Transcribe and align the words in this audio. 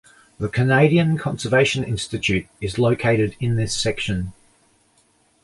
The 0.39 0.49
Canadian 0.49 1.19
Conservation 1.19 1.83
Institute 1.83 2.47
is 2.59 2.79
located 2.79 3.35
in 3.39 3.55
this 3.55 3.77
section. 3.77 4.33